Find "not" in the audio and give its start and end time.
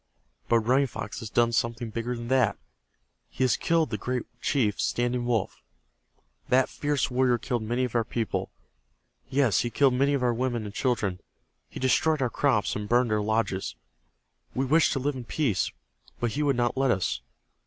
16.55-16.75